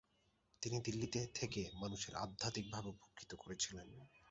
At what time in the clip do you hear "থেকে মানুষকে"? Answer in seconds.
1.35-2.11